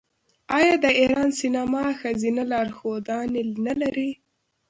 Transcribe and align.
آیا 0.57 0.75
د 0.83 0.85
ایران 0.99 1.29
سینما 1.39 1.85
ښځینه 1.99 2.41
لارښودانې 2.51 3.43
نلري؟ 3.65 4.09